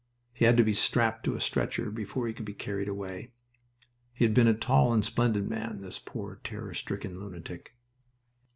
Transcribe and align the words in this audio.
He 0.33 0.45
had 0.45 0.57
to 0.57 0.63
be 0.63 0.73
strapped 0.73 1.23
to 1.25 1.35
a 1.35 1.39
stretcher 1.39 1.91
before 1.91 2.27
he 2.27 2.33
could 2.33 2.43
be 2.43 2.55
carried 2.55 2.87
away. 2.89 3.33
He 4.11 4.25
had 4.25 4.33
been 4.33 4.47
a 4.47 4.55
tall 4.55 4.91
and 4.91 5.05
splendid 5.05 5.47
man, 5.47 5.81
this 5.81 5.99
poor, 5.99 6.41
terror 6.43 6.73
stricken 6.73 7.19
lunatic. 7.19 7.75